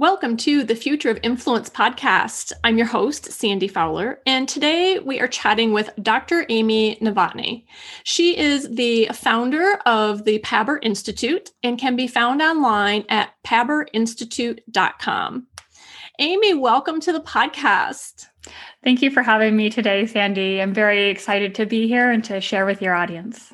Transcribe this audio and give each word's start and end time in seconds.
Welcome 0.00 0.38
to 0.38 0.64
the 0.64 0.74
Future 0.74 1.10
of 1.10 1.20
Influence 1.22 1.68
podcast. 1.68 2.52
I'm 2.64 2.78
your 2.78 2.86
host, 2.86 3.32
Sandy 3.32 3.68
Fowler, 3.68 4.18
and 4.24 4.48
today 4.48 4.98
we 4.98 5.20
are 5.20 5.28
chatting 5.28 5.74
with 5.74 5.90
Dr. 6.00 6.46
Amy 6.48 6.96
Novotny. 7.02 7.66
She 8.04 8.34
is 8.34 8.66
the 8.70 9.10
founder 9.12 9.74
of 9.84 10.24
the 10.24 10.38
PABR 10.38 10.78
Institute 10.80 11.50
and 11.62 11.78
can 11.78 11.96
be 11.96 12.06
found 12.06 12.40
online 12.40 13.04
at 13.10 13.34
pabrinstitute.com. 13.46 15.46
Amy, 16.18 16.54
welcome 16.54 16.98
to 17.00 17.12
the 17.12 17.20
podcast. 17.20 18.24
Thank 18.82 19.02
you 19.02 19.10
for 19.10 19.22
having 19.22 19.54
me 19.54 19.68
today, 19.68 20.06
Sandy. 20.06 20.62
I'm 20.62 20.72
very 20.72 21.10
excited 21.10 21.54
to 21.56 21.66
be 21.66 21.86
here 21.86 22.10
and 22.10 22.24
to 22.24 22.40
share 22.40 22.64
with 22.64 22.80
your 22.80 22.94
audience. 22.94 23.52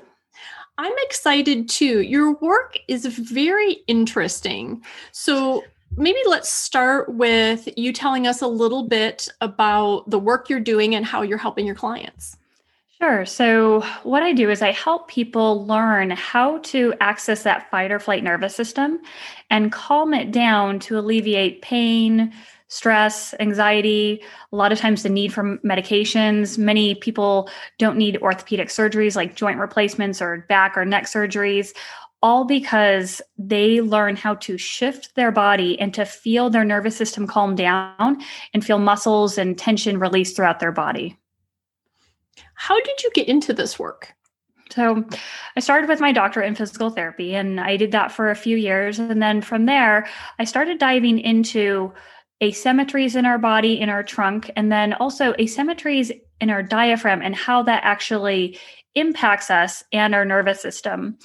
I'm 0.78 0.94
excited 0.98 1.68
too. 1.68 2.02
Your 2.02 2.36
work 2.36 2.78
is 2.86 3.06
very 3.06 3.78
interesting. 3.88 4.84
So, 5.10 5.64
maybe 5.96 6.18
let's 6.28 6.50
start 6.50 7.14
with 7.14 7.68
you 7.76 7.92
telling 7.92 8.26
us 8.26 8.42
a 8.42 8.46
little 8.46 8.88
bit 8.88 9.28
about 9.40 10.08
the 10.08 10.18
work 10.18 10.50
you're 10.50 10.60
doing 10.60 10.94
and 10.94 11.04
how 11.04 11.22
you're 11.22 11.38
helping 11.38 11.66
your 11.66 11.74
clients. 11.74 12.36
Sure. 12.98 13.26
So, 13.26 13.82
what 14.04 14.22
I 14.22 14.32
do 14.32 14.48
is 14.48 14.62
I 14.62 14.72
help 14.72 15.08
people 15.08 15.66
learn 15.66 16.10
how 16.12 16.58
to 16.58 16.94
access 17.00 17.42
that 17.42 17.70
fight 17.70 17.90
or 17.90 17.98
flight 17.98 18.24
nervous 18.24 18.56
system 18.56 19.00
and 19.50 19.70
calm 19.70 20.14
it 20.14 20.30
down 20.30 20.78
to 20.80 20.98
alleviate 20.98 21.60
pain, 21.60 22.32
stress, 22.68 23.34
anxiety, 23.38 24.22
a 24.50 24.56
lot 24.56 24.72
of 24.72 24.78
times 24.78 25.02
the 25.02 25.10
need 25.10 25.30
for 25.32 25.58
medications. 25.58 26.56
Many 26.56 26.94
people 26.94 27.50
don't 27.78 27.98
need 27.98 28.16
orthopedic 28.22 28.68
surgeries 28.68 29.14
like 29.14 29.36
joint 29.36 29.58
replacements 29.58 30.22
or 30.22 30.46
back 30.48 30.74
or 30.76 30.86
neck 30.86 31.04
surgeries 31.04 31.74
all 32.22 32.44
because 32.44 33.20
they 33.38 33.80
learn 33.80 34.16
how 34.16 34.34
to 34.34 34.58
shift 34.58 35.14
their 35.14 35.30
body 35.30 35.78
and 35.78 35.92
to 35.94 36.04
feel 36.04 36.50
their 36.50 36.64
nervous 36.64 36.96
system 36.96 37.26
calm 37.26 37.54
down 37.54 38.20
and 38.52 38.64
feel 38.64 38.78
muscles 38.78 39.38
and 39.38 39.58
tension 39.58 39.98
release 39.98 40.32
throughout 40.32 40.60
their 40.60 40.72
body. 40.72 41.16
How 42.54 42.80
did 42.80 43.02
you 43.02 43.10
get 43.14 43.28
into 43.28 43.52
this 43.52 43.78
work? 43.78 44.14
So, 44.70 45.04
I 45.56 45.60
started 45.60 45.88
with 45.88 46.00
my 46.00 46.10
doctorate 46.10 46.48
in 46.48 46.56
physical 46.56 46.90
therapy, 46.90 47.36
and 47.36 47.60
I 47.60 47.76
did 47.76 47.92
that 47.92 48.10
for 48.10 48.30
a 48.30 48.34
few 48.34 48.56
years. 48.56 48.98
And 48.98 49.22
then 49.22 49.40
from 49.40 49.66
there, 49.66 50.08
I 50.40 50.44
started 50.44 50.78
diving 50.78 51.20
into 51.20 51.92
asymmetries 52.42 53.14
in 53.14 53.26
our 53.26 53.38
body, 53.38 53.80
in 53.80 53.88
our 53.88 54.02
trunk, 54.02 54.50
and 54.56 54.72
then 54.72 54.92
also 54.94 55.34
asymmetries 55.34 56.18
in 56.40 56.50
our 56.50 56.62
diaphragm 56.62 57.22
and 57.22 57.34
how 57.34 57.62
that 57.62 57.84
actually 57.84 58.58
impacts 58.94 59.50
us 59.50 59.84
and 59.92 60.14
our 60.14 60.24
nervous 60.24 60.60
system. 60.60 61.18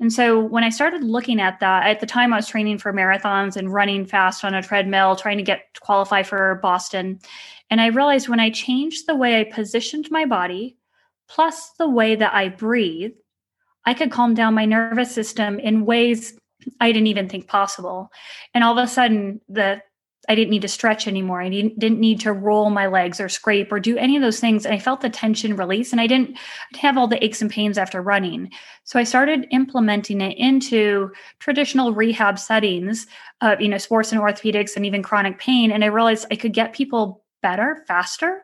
And 0.00 0.12
so 0.12 0.40
when 0.40 0.64
I 0.64 0.70
started 0.70 1.04
looking 1.04 1.40
at 1.40 1.60
that, 1.60 1.86
at 1.86 2.00
the 2.00 2.06
time 2.06 2.32
I 2.32 2.36
was 2.36 2.48
training 2.48 2.78
for 2.78 2.92
marathons 2.92 3.56
and 3.56 3.72
running 3.72 4.04
fast 4.04 4.44
on 4.44 4.54
a 4.54 4.62
treadmill, 4.62 5.16
trying 5.16 5.38
to 5.38 5.44
get 5.44 5.66
qualify 5.80 6.22
for 6.22 6.58
Boston. 6.62 7.20
And 7.70 7.80
I 7.80 7.86
realized 7.86 8.28
when 8.28 8.40
I 8.40 8.50
changed 8.50 9.06
the 9.06 9.14
way 9.14 9.40
I 9.40 9.44
positioned 9.44 10.10
my 10.10 10.24
body, 10.26 10.76
plus 11.28 11.70
the 11.78 11.88
way 11.88 12.16
that 12.16 12.34
I 12.34 12.48
breathe, 12.48 13.12
I 13.86 13.94
could 13.94 14.10
calm 14.10 14.34
down 14.34 14.54
my 14.54 14.64
nervous 14.64 15.10
system 15.10 15.58
in 15.58 15.86
ways 15.86 16.36
I 16.80 16.92
didn't 16.92 17.08
even 17.08 17.28
think 17.28 17.46
possible. 17.46 18.10
And 18.54 18.64
all 18.64 18.78
of 18.78 18.84
a 18.84 18.88
sudden, 18.88 19.40
the 19.48 19.82
I 20.28 20.34
didn't 20.34 20.50
need 20.50 20.62
to 20.62 20.68
stretch 20.68 21.06
anymore. 21.08 21.42
I 21.42 21.48
didn't, 21.48 21.78
didn't 21.78 22.00
need 22.00 22.20
to 22.20 22.32
roll 22.32 22.70
my 22.70 22.86
legs 22.86 23.20
or 23.20 23.28
scrape 23.28 23.72
or 23.72 23.80
do 23.80 23.96
any 23.96 24.16
of 24.16 24.22
those 24.22 24.40
things. 24.40 24.64
And 24.64 24.74
I 24.74 24.78
felt 24.78 25.00
the 25.00 25.10
tension 25.10 25.56
release 25.56 25.92
and 25.92 26.00
I 26.00 26.06
didn't 26.06 26.38
have 26.76 26.96
all 26.96 27.06
the 27.06 27.22
aches 27.24 27.42
and 27.42 27.50
pains 27.50 27.78
after 27.78 28.00
running. 28.00 28.50
So 28.84 28.98
I 28.98 29.04
started 29.04 29.46
implementing 29.50 30.20
it 30.20 30.36
into 30.38 31.10
traditional 31.38 31.92
rehab 31.92 32.38
settings, 32.38 33.06
uh, 33.40 33.56
you 33.58 33.68
know, 33.68 33.78
sports 33.78 34.12
and 34.12 34.20
orthopedics 34.20 34.76
and 34.76 34.86
even 34.86 35.02
chronic 35.02 35.38
pain. 35.38 35.72
And 35.72 35.84
I 35.84 35.88
realized 35.88 36.26
I 36.30 36.36
could 36.36 36.52
get 36.52 36.72
people 36.72 37.24
better 37.42 37.84
faster 37.86 38.43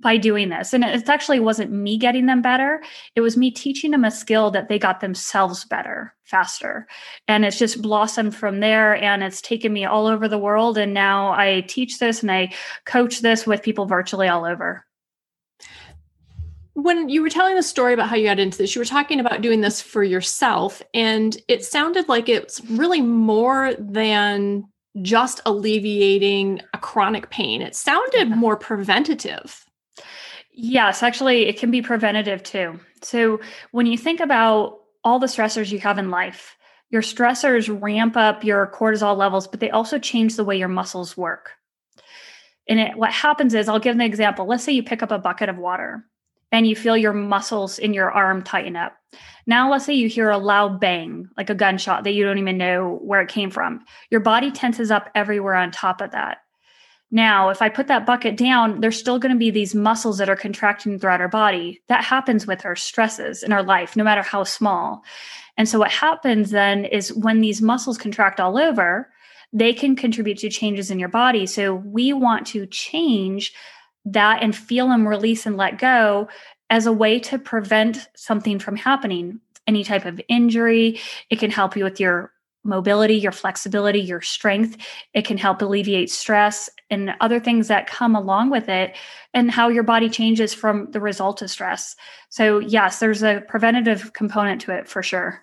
by 0.00 0.16
doing 0.16 0.50
this. 0.50 0.72
And 0.72 0.84
it 0.84 1.08
actually 1.08 1.40
wasn't 1.40 1.72
me 1.72 1.96
getting 1.96 2.26
them 2.26 2.42
better, 2.42 2.82
it 3.14 3.20
was 3.20 3.36
me 3.36 3.50
teaching 3.50 3.90
them 3.90 4.04
a 4.04 4.10
skill 4.10 4.50
that 4.50 4.68
they 4.68 4.78
got 4.78 5.00
themselves 5.00 5.64
better 5.64 6.14
faster. 6.24 6.86
And 7.28 7.44
it's 7.44 7.58
just 7.58 7.80
blossomed 7.80 8.34
from 8.34 8.60
there. 8.60 8.96
And 8.96 9.22
it's 9.22 9.40
taken 9.40 9.72
me 9.72 9.84
all 9.84 10.06
over 10.06 10.28
the 10.28 10.38
world. 10.38 10.76
And 10.76 10.92
now 10.92 11.32
I 11.32 11.62
teach 11.68 11.98
this 11.98 12.22
and 12.22 12.30
I 12.30 12.52
coach 12.84 13.20
this 13.20 13.46
with 13.46 13.62
people 13.62 13.86
virtually 13.86 14.28
all 14.28 14.44
over. 14.44 14.84
When 16.74 17.08
you 17.08 17.22
were 17.22 17.30
telling 17.30 17.56
the 17.56 17.62
story 17.62 17.94
about 17.94 18.10
how 18.10 18.16
you 18.16 18.26
got 18.26 18.38
into 18.38 18.58
this, 18.58 18.74
you 18.74 18.80
were 18.80 18.86
talking 18.86 19.18
about 19.18 19.40
doing 19.40 19.62
this 19.62 19.80
for 19.80 20.02
yourself. 20.02 20.82
And 20.92 21.40
it 21.48 21.64
sounded 21.64 22.06
like 22.06 22.28
it's 22.28 22.60
really 22.66 23.00
more 23.00 23.72
than 23.78 24.64
just 25.00 25.40
alleviating 25.46 26.60
a 26.74 26.78
chronic 26.78 27.30
pain. 27.30 27.62
It 27.62 27.76
sounded 27.76 28.30
more 28.30 28.56
preventative. 28.56 29.65
Yes, 30.58 31.02
actually, 31.02 31.46
it 31.48 31.58
can 31.58 31.70
be 31.70 31.82
preventative 31.82 32.42
too. 32.42 32.80
So 33.02 33.40
when 33.72 33.84
you 33.84 33.98
think 33.98 34.20
about 34.20 34.80
all 35.04 35.18
the 35.18 35.26
stressors 35.26 35.70
you 35.70 35.78
have 35.80 35.98
in 35.98 36.10
life, 36.10 36.56
your 36.88 37.02
stressors 37.02 37.68
ramp 37.82 38.16
up 38.16 38.42
your 38.42 38.72
cortisol 38.74 39.18
levels, 39.18 39.46
but 39.46 39.60
they 39.60 39.68
also 39.68 39.98
change 39.98 40.34
the 40.34 40.44
way 40.44 40.56
your 40.56 40.68
muscles 40.68 41.14
work. 41.14 41.52
And 42.68 42.80
it, 42.80 42.96
what 42.96 43.12
happens 43.12 43.52
is, 43.52 43.68
I'll 43.68 43.78
give 43.78 43.94
an 43.94 44.00
example. 44.00 44.46
Let's 44.46 44.64
say 44.64 44.72
you 44.72 44.82
pick 44.82 45.02
up 45.02 45.10
a 45.10 45.18
bucket 45.18 45.50
of 45.50 45.58
water 45.58 46.04
and 46.50 46.66
you 46.66 46.74
feel 46.74 46.96
your 46.96 47.12
muscles 47.12 47.78
in 47.78 47.92
your 47.92 48.10
arm 48.10 48.42
tighten 48.42 48.76
up. 48.76 48.96
Now, 49.46 49.70
let's 49.70 49.84
say 49.84 49.92
you 49.92 50.08
hear 50.08 50.30
a 50.30 50.38
loud 50.38 50.80
bang, 50.80 51.28
like 51.36 51.50
a 51.50 51.54
gunshot 51.54 52.04
that 52.04 52.12
you 52.12 52.24
don't 52.24 52.38
even 52.38 52.56
know 52.56 52.98
where 53.02 53.20
it 53.20 53.28
came 53.28 53.50
from. 53.50 53.84
Your 54.10 54.20
body 54.20 54.50
tenses 54.50 54.90
up 54.90 55.10
everywhere 55.14 55.54
on 55.54 55.70
top 55.70 56.00
of 56.00 56.12
that. 56.12 56.38
Now, 57.10 57.50
if 57.50 57.62
I 57.62 57.68
put 57.68 57.86
that 57.86 58.04
bucket 58.04 58.36
down, 58.36 58.80
there's 58.80 58.98
still 58.98 59.18
going 59.18 59.32
to 59.32 59.38
be 59.38 59.50
these 59.50 59.74
muscles 59.74 60.18
that 60.18 60.28
are 60.28 60.36
contracting 60.36 60.98
throughout 60.98 61.20
our 61.20 61.28
body. 61.28 61.80
That 61.88 62.04
happens 62.04 62.46
with 62.46 62.64
our 62.64 62.74
stresses 62.74 63.42
in 63.42 63.52
our 63.52 63.62
life, 63.62 63.96
no 63.96 64.02
matter 64.02 64.22
how 64.22 64.42
small. 64.42 65.04
And 65.56 65.68
so, 65.68 65.78
what 65.78 65.92
happens 65.92 66.50
then 66.50 66.84
is 66.84 67.14
when 67.14 67.40
these 67.40 67.62
muscles 67.62 67.96
contract 67.96 68.40
all 68.40 68.58
over, 68.58 69.10
they 69.52 69.72
can 69.72 69.94
contribute 69.94 70.38
to 70.38 70.50
changes 70.50 70.90
in 70.90 70.98
your 70.98 71.08
body. 71.08 71.46
So, 71.46 71.74
we 71.74 72.12
want 72.12 72.46
to 72.48 72.66
change 72.66 73.54
that 74.04 74.42
and 74.42 74.54
feel 74.54 74.88
them 74.88 75.06
release 75.06 75.46
and 75.46 75.56
let 75.56 75.78
go 75.78 76.28
as 76.70 76.86
a 76.86 76.92
way 76.92 77.20
to 77.20 77.38
prevent 77.38 78.08
something 78.16 78.58
from 78.58 78.76
happening 78.76 79.40
any 79.66 79.84
type 79.84 80.04
of 80.04 80.20
injury. 80.28 81.00
It 81.30 81.38
can 81.38 81.50
help 81.50 81.76
you 81.76 81.84
with 81.84 82.00
your 82.00 82.32
mobility, 82.66 83.14
your 83.14 83.32
flexibility, 83.32 84.00
your 84.00 84.20
strength. 84.20 84.76
It 85.14 85.24
can 85.24 85.38
help 85.38 85.62
alleviate 85.62 86.10
stress 86.10 86.68
and 86.90 87.14
other 87.20 87.40
things 87.40 87.68
that 87.68 87.86
come 87.86 88.14
along 88.14 88.50
with 88.50 88.68
it, 88.68 88.96
and 89.34 89.50
how 89.50 89.68
your 89.68 89.82
body 89.82 90.08
changes 90.08 90.54
from 90.54 90.90
the 90.90 91.00
result 91.00 91.42
of 91.42 91.50
stress. 91.50 91.96
So, 92.28 92.58
yes, 92.58 92.98
there's 92.98 93.22
a 93.22 93.42
preventative 93.48 94.12
component 94.12 94.60
to 94.62 94.72
it 94.72 94.88
for 94.88 95.02
sure. 95.02 95.42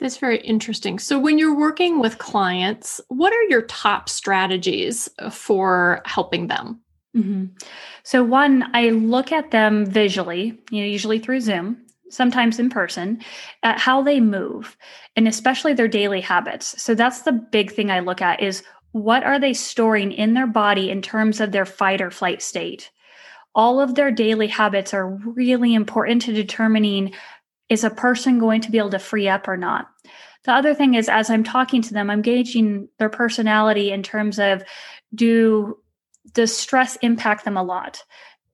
That's 0.00 0.16
very 0.16 0.38
interesting. 0.38 0.98
So, 0.98 1.18
when 1.18 1.38
you're 1.38 1.56
working 1.56 2.00
with 2.00 2.18
clients, 2.18 3.00
what 3.08 3.32
are 3.32 3.42
your 3.44 3.62
top 3.62 4.08
strategies 4.08 5.08
for 5.30 6.02
helping 6.06 6.48
them? 6.48 6.80
Mm-hmm. 7.16 7.56
So, 8.02 8.24
one, 8.24 8.68
I 8.74 8.90
look 8.90 9.30
at 9.30 9.52
them 9.52 9.86
visually, 9.86 10.58
you 10.70 10.80
know, 10.80 10.86
usually 10.86 11.18
through 11.18 11.40
Zoom 11.40 11.82
sometimes 12.12 12.58
in 12.58 12.68
person, 12.70 13.20
at 13.62 13.78
how 13.78 14.02
they 14.02 14.20
move 14.20 14.76
and 15.16 15.26
especially 15.26 15.72
their 15.72 15.88
daily 15.88 16.20
habits. 16.20 16.80
So 16.80 16.94
that's 16.94 17.22
the 17.22 17.32
big 17.32 17.72
thing 17.72 17.90
I 17.90 18.00
look 18.00 18.20
at 18.20 18.42
is 18.42 18.62
what 18.92 19.24
are 19.24 19.38
they 19.38 19.54
storing 19.54 20.12
in 20.12 20.34
their 20.34 20.46
body 20.46 20.90
in 20.90 21.00
terms 21.00 21.40
of 21.40 21.52
their 21.52 21.64
fight 21.64 22.00
or 22.00 22.10
flight 22.10 22.42
state? 22.42 22.90
All 23.54 23.80
of 23.80 23.94
their 23.94 24.10
daily 24.10 24.46
habits 24.46 24.92
are 24.94 25.08
really 25.08 25.74
important 25.74 26.22
to 26.22 26.32
determining 26.32 27.14
is 27.68 27.84
a 27.84 27.90
person 27.90 28.38
going 28.38 28.60
to 28.60 28.70
be 28.70 28.78
able 28.78 28.90
to 28.90 28.98
free 28.98 29.28
up 29.28 29.48
or 29.48 29.56
not. 29.56 29.88
The 30.44 30.52
other 30.52 30.74
thing 30.74 30.94
is, 30.94 31.08
as 31.08 31.30
I'm 31.30 31.44
talking 31.44 31.80
to 31.82 31.94
them, 31.94 32.10
I'm 32.10 32.22
gauging 32.22 32.88
their 32.98 33.08
personality 33.08 33.92
in 33.92 34.02
terms 34.02 34.38
of 34.38 34.62
do 35.14 35.78
does 36.34 36.56
stress 36.56 36.96
impact 36.96 37.44
them 37.44 37.56
a 37.56 37.62
lot? 37.62 38.04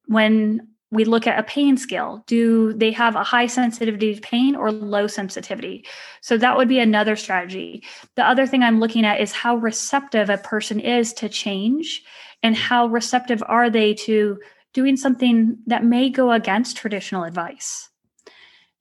When 0.07 0.69
we 0.91 1.05
look 1.05 1.27
at 1.27 1.39
a 1.39 1.43
pain 1.43 1.77
scale. 1.77 2.25
Do 2.27 2.73
they 2.73 2.93
have 2.93 3.15
a 3.15 3.25
high 3.25 3.47
sensitivity 3.47 4.15
to 4.15 4.21
pain 4.21 4.57
or 4.57 4.73
low 4.73 5.07
sensitivity? 5.07 5.85
So 6.23 6.39
that 6.39 6.57
would 6.57 6.69
be 6.69 6.79
another 6.79 7.15
strategy. 7.15 7.85
The 8.15 8.27
other 8.27 8.47
thing 8.47 8.63
I'm 8.63 8.81
looking 8.81 9.05
at 9.05 9.21
is 9.21 9.33
how 9.33 9.57
receptive 9.57 10.31
a 10.31 10.39
person 10.39 10.81
is 10.81 11.13
to 11.15 11.29
change 11.29 12.03
and 12.43 12.57
how 12.57 12.87
receptive 12.87 13.43
are 13.47 13.69
they 13.69 13.95
to 13.95 14.39
doing 14.73 14.97
something 14.97 15.59
that 15.67 15.85
may 15.85 16.09
go 16.09 16.33
against 16.33 16.77
traditional 16.77 17.25
advice. 17.25 17.91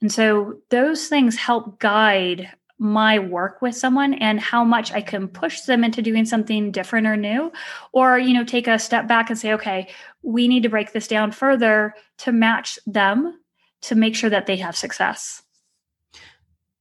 And 0.01 0.11
so 0.11 0.59
those 0.69 1.07
things 1.07 1.35
help 1.35 1.79
guide 1.79 2.51
my 2.79 3.17
work 3.17 3.61
with 3.61 3.75
someone 3.75 4.13
and 4.15 4.39
how 4.39 4.63
much 4.63 4.91
I 4.91 5.01
can 5.01 5.27
push 5.27 5.61
them 5.61 5.83
into 5.83 6.01
doing 6.01 6.25
something 6.25 6.71
different 6.71 7.07
or 7.07 7.17
new 7.17 7.51
or 7.91 8.19
you 8.19 8.33
know 8.33 8.43
take 8.43 8.67
a 8.67 8.77
step 8.77 9.07
back 9.07 9.29
and 9.31 9.39
say 9.39 9.53
okay 9.53 9.87
we 10.21 10.47
need 10.47 10.61
to 10.63 10.69
break 10.69 10.91
this 10.91 11.07
down 11.07 11.31
further 11.31 11.95
to 12.19 12.31
match 12.31 12.77
them 12.85 13.39
to 13.81 13.95
make 13.95 14.15
sure 14.15 14.29
that 14.29 14.45
they 14.45 14.57
have 14.57 14.75
success. 14.75 15.43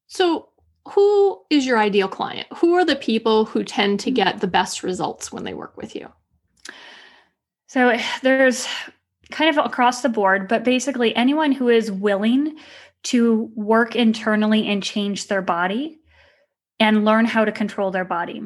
So 0.06 0.48
who 0.88 1.40
is 1.50 1.66
your 1.66 1.78
ideal 1.78 2.08
client? 2.08 2.46
Who 2.56 2.74
are 2.74 2.84
the 2.84 2.96
people 2.96 3.44
who 3.44 3.64
tend 3.64 4.00
to 4.00 4.10
get 4.10 4.40
the 4.40 4.46
best 4.46 4.82
results 4.82 5.32
when 5.32 5.44
they 5.44 5.54
work 5.54 5.76
with 5.76 5.94
you? 5.94 6.12
So 7.66 7.96
there's 8.22 8.66
kind 9.30 9.50
of 9.50 9.64
across 9.64 10.02
the 10.02 10.08
board, 10.08 10.46
but 10.48 10.64
basically 10.64 11.14
anyone 11.16 11.50
who 11.50 11.68
is 11.68 11.90
willing 11.90 12.56
to 13.06 13.50
work 13.54 13.94
internally 13.94 14.66
and 14.66 14.82
change 14.82 15.28
their 15.28 15.42
body 15.42 15.98
and 16.80 17.04
learn 17.04 17.24
how 17.24 17.44
to 17.44 17.52
control 17.52 17.90
their 17.90 18.04
body. 18.04 18.42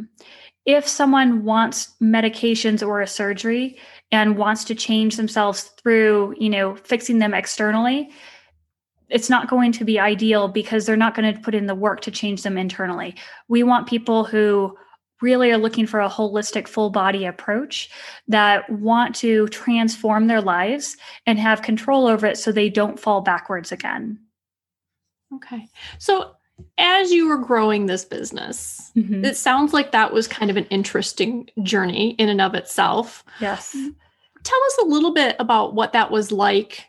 If 0.66 0.86
someone 0.86 1.44
wants 1.44 1.94
medications 2.02 2.86
or 2.86 3.00
a 3.00 3.06
surgery 3.06 3.78
and 4.12 4.36
wants 4.36 4.64
to 4.64 4.74
change 4.74 5.16
themselves 5.16 5.62
through, 5.82 6.34
you 6.38 6.50
know, 6.50 6.76
fixing 6.76 7.18
them 7.18 7.32
externally, 7.32 8.10
it's 9.08 9.30
not 9.30 9.48
going 9.48 9.72
to 9.72 9.84
be 9.84 9.98
ideal 9.98 10.46
because 10.46 10.84
they're 10.84 10.96
not 10.96 11.14
going 11.14 11.34
to 11.34 11.40
put 11.40 11.54
in 11.54 11.66
the 11.66 11.74
work 11.74 12.02
to 12.02 12.10
change 12.10 12.42
them 12.42 12.58
internally. 12.58 13.16
We 13.48 13.62
want 13.62 13.88
people 13.88 14.24
who 14.24 14.76
really 15.22 15.50
are 15.50 15.58
looking 15.58 15.86
for 15.86 16.00
a 16.00 16.08
holistic 16.08 16.68
full 16.68 16.90
body 16.90 17.24
approach 17.24 17.90
that 18.28 18.68
want 18.70 19.14
to 19.16 19.48
transform 19.48 20.26
their 20.26 20.40
lives 20.40 20.96
and 21.26 21.38
have 21.38 21.62
control 21.62 22.06
over 22.06 22.26
it 22.26 22.38
so 22.38 22.52
they 22.52 22.68
don't 22.68 23.00
fall 23.00 23.22
backwards 23.22 23.72
again. 23.72 24.18
Okay. 25.34 25.68
So 25.98 26.36
as 26.78 27.10
you 27.10 27.28
were 27.28 27.38
growing 27.38 27.86
this 27.86 28.04
business, 28.04 28.90
mm-hmm. 28.96 29.24
it 29.24 29.36
sounds 29.36 29.72
like 29.72 29.92
that 29.92 30.12
was 30.12 30.28
kind 30.28 30.50
of 30.50 30.56
an 30.56 30.66
interesting 30.66 31.48
journey 31.62 32.10
in 32.12 32.28
and 32.28 32.40
of 32.40 32.54
itself. 32.54 33.24
Yes. 33.40 33.72
Tell 33.72 34.64
us 34.64 34.78
a 34.82 34.86
little 34.86 35.12
bit 35.12 35.36
about 35.38 35.74
what 35.74 35.92
that 35.92 36.10
was 36.10 36.32
like 36.32 36.86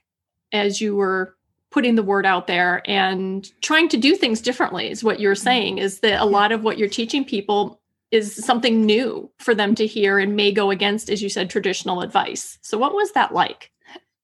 as 0.54 0.82
you 0.82 0.96
were 0.96 1.36
putting 1.70 1.96
the 1.96 2.04
word 2.04 2.26
out 2.26 2.48
there 2.48 2.82
and 2.86 3.50
trying 3.62 3.88
to 3.90 3.98
do 3.98 4.16
things 4.16 4.42
differently 4.42 4.90
is 4.90 5.04
what 5.04 5.20
you're 5.20 5.36
mm-hmm. 5.36 5.44
saying 5.44 5.78
is 5.78 6.00
that 6.00 6.22
a 6.22 6.26
lot 6.26 6.52
of 6.52 6.64
what 6.64 6.78
you're 6.78 6.90
teaching 6.90 7.24
people 7.24 7.80
is 8.12 8.36
something 8.36 8.86
new 8.86 9.32
for 9.40 9.56
them 9.56 9.74
to 9.74 9.88
hear 9.88 10.20
and 10.20 10.36
may 10.36 10.52
go 10.52 10.70
against 10.70 11.10
as 11.10 11.24
you 11.24 11.30
said 11.30 11.50
traditional 11.50 12.02
advice. 12.02 12.58
So 12.62 12.78
what 12.78 12.94
was 12.94 13.14
that 13.14 13.34
like? 13.34 13.72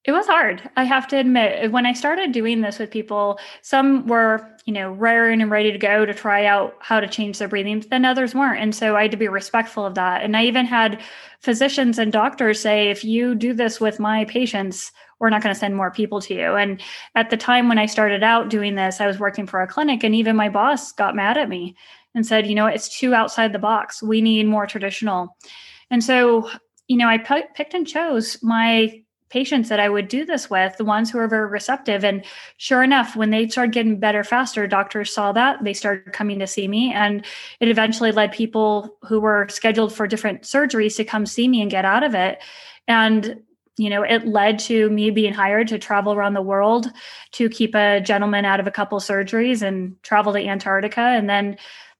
It 0.07 0.13
was 0.13 0.25
hard. 0.25 0.67
I 0.77 0.85
have 0.85 1.05
to 1.09 1.17
admit, 1.17 1.69
when 1.73 1.85
I 1.85 1.91
started 1.91 2.31
doing 2.31 2.61
this 2.61 2.79
with 2.79 2.89
people, 2.89 3.39
some 3.61 4.07
were, 4.07 4.49
you 4.63 4.71
know, 4.71 4.89
raring 4.89 5.41
and 5.41 5.51
ready 5.51 5.69
to 5.69 5.77
go 5.77 6.05
to 6.05 6.13
try 6.13 6.45
out 6.45 6.75
how 6.79 7.01
to 7.01 7.09
change 7.09 7.37
their 7.37 7.49
breathing, 7.49 7.81
but 7.81 7.89
then 7.89 8.05
others 8.05 8.33
weren't. 8.33 8.61
And 8.61 8.73
so 8.73 8.95
I 8.95 9.01
had 9.01 9.11
to 9.11 9.17
be 9.17 9.27
respectful 9.27 9.85
of 9.85 9.95
that. 9.95 10.23
And 10.23 10.37
I 10.37 10.45
even 10.45 10.65
had 10.65 11.01
physicians 11.41 11.99
and 11.99 12.13
doctors 12.13 12.61
say, 12.61 12.89
if 12.89 13.03
you 13.03 13.35
do 13.35 13.53
this 13.53 13.81
with 13.81 13.99
my 13.99 14.23
patients, 14.23 14.93
we're 15.19 15.29
not 15.29 15.43
going 15.43 15.53
to 15.53 15.59
send 15.59 15.75
more 15.75 15.91
people 15.91 16.21
to 16.21 16.33
you. 16.33 16.55
And 16.55 16.81
at 17.15 17.29
the 17.29 17.35
time 17.35 17.67
when 17.67 17.77
I 17.77 17.85
started 17.85 18.23
out 18.23 18.49
doing 18.49 18.75
this, 18.75 19.01
I 19.01 19.07
was 19.07 19.19
working 19.19 19.45
for 19.45 19.61
a 19.61 19.67
clinic, 19.67 20.05
and 20.05 20.15
even 20.15 20.37
my 20.37 20.47
boss 20.47 20.93
got 20.93 21.17
mad 21.17 21.37
at 21.37 21.49
me 21.49 21.75
and 22.15 22.25
said, 22.25 22.47
you 22.47 22.55
know, 22.55 22.67
it's 22.67 22.97
too 22.97 23.13
outside 23.13 23.51
the 23.51 23.59
box. 23.59 24.01
We 24.01 24.21
need 24.21 24.47
more 24.47 24.67
traditional. 24.67 25.35
And 25.91 26.01
so, 26.01 26.49
you 26.87 26.95
know, 26.95 27.09
I 27.09 27.17
p- 27.17 27.43
picked 27.55 27.73
and 27.73 27.85
chose 27.85 28.37
my 28.41 29.03
patients 29.29 29.69
that 29.69 29.79
I 29.79 29.89
would 29.89 30.07
do 30.07 30.25
this 30.25 30.49
with, 30.49 30.77
the 30.77 30.85
ones 30.85 31.11
who 31.11 31.17
were 31.17 31.27
very 31.27 31.47
receptive. 31.47 32.03
And 32.03 32.23
sure 32.57 32.83
enough, 32.83 33.15
when 33.15 33.29
they 33.29 33.47
started 33.47 33.73
getting 33.73 33.99
better 33.99 34.23
faster, 34.23 34.67
doctors 34.67 35.13
saw 35.13 35.31
that. 35.33 35.63
They 35.63 35.73
started 35.73 36.13
coming 36.13 36.39
to 36.39 36.47
see 36.47 36.67
me. 36.67 36.93
And 36.93 37.25
it 37.59 37.67
eventually 37.67 38.11
led 38.11 38.31
people 38.31 38.97
who 39.03 39.19
were 39.19 39.47
scheduled 39.49 39.93
for 39.93 40.07
different 40.07 40.43
surgeries 40.43 40.95
to 40.97 41.03
come 41.03 41.25
see 41.25 41.47
me 41.47 41.61
and 41.61 41.71
get 41.71 41.85
out 41.85 42.03
of 42.03 42.15
it. 42.15 42.41
And 42.87 43.41
you 43.77 43.91
know, 43.91 44.01
it 44.01 44.25
led 44.25 44.57
to 44.57 44.89
me 44.89 45.11
being 45.11 45.33
hired 45.33 45.67
to 45.67 45.77
travel 45.77 46.13
around 46.13 46.33
the 46.33 46.41
world 46.41 46.91
to 47.33 47.47
keep 47.47 47.75
a 47.75 48.01
gentleman 48.01 48.43
out 48.43 48.59
of 48.59 48.65
a 48.65 48.71
couple 48.71 48.99
surgeries 48.99 49.61
and 49.61 49.95
travel 50.01 50.33
to 50.33 50.39
Antarctica. 50.39 50.99
And 50.99 51.29
then 51.29 51.57